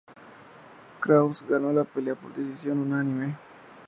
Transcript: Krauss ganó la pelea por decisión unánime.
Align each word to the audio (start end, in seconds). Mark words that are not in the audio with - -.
Krauss 0.99 1.45
ganó 1.47 1.71
la 1.71 1.83
pelea 1.83 2.15
por 2.15 2.33
decisión 2.33 2.79
unánime. 2.79 3.35